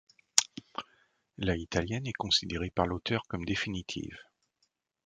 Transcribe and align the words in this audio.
La 1.37 1.55
italienne 1.55 2.07
est 2.07 2.13
considérée 2.13 2.71
par 2.71 2.87
l'auteur 2.87 3.21
comme 3.27 3.45
définitive. 3.45 4.17